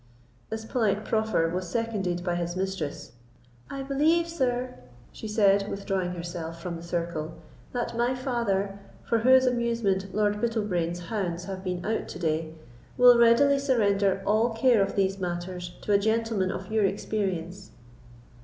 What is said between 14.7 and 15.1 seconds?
of